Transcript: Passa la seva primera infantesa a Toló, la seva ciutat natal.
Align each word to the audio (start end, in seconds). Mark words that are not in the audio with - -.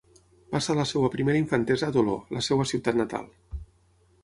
Passa 0.53 0.75
la 0.79 0.85
seva 0.91 1.11
primera 1.17 1.41
infantesa 1.41 1.91
a 1.91 1.95
Toló, 1.99 2.17
la 2.39 2.43
seva 2.49 2.69
ciutat 2.73 3.01
natal. 3.05 3.31